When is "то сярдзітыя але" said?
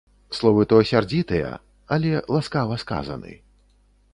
0.71-2.23